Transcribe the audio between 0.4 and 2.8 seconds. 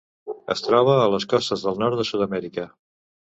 Es troba a les costes del nord de Sud-amèrica.